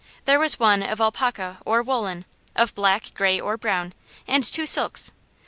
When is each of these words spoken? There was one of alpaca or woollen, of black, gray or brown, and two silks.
There 0.25 0.39
was 0.39 0.59
one 0.59 0.81
of 0.81 0.99
alpaca 0.99 1.59
or 1.63 1.83
woollen, 1.83 2.25
of 2.55 2.73
black, 2.73 3.13
gray 3.13 3.39
or 3.39 3.55
brown, 3.55 3.93
and 4.27 4.43
two 4.43 4.65
silks. 4.65 5.11